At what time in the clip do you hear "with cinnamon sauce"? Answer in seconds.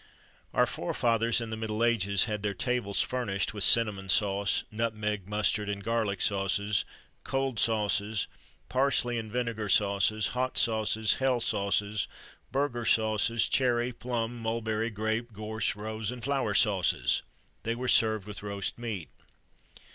3.53-4.63